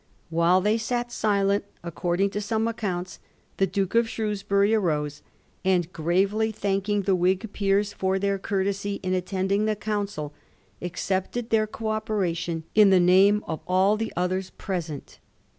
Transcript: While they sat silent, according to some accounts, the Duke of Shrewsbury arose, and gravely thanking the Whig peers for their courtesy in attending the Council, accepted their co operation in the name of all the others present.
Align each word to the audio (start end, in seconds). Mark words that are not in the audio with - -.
While 0.31 0.61
they 0.61 0.79
sat 0.79 1.11
silent, 1.11 1.63
according 1.83 2.31
to 2.31 2.41
some 2.41 2.67
accounts, 2.67 3.19
the 3.57 3.67
Duke 3.67 3.93
of 3.93 4.09
Shrewsbury 4.09 4.73
arose, 4.73 5.21
and 5.63 5.93
gravely 5.93 6.51
thanking 6.51 7.03
the 7.03 7.15
Whig 7.15 7.53
peers 7.53 7.93
for 7.93 8.17
their 8.17 8.39
courtesy 8.39 8.99
in 9.03 9.13
attending 9.13 9.65
the 9.65 9.75
Council, 9.75 10.33
accepted 10.81 11.51
their 11.51 11.67
co 11.67 11.89
operation 11.89 12.63
in 12.73 12.89
the 12.89 12.99
name 12.99 13.43
of 13.45 13.59
all 13.67 13.95
the 13.95 14.11
others 14.17 14.49
present. 14.49 15.19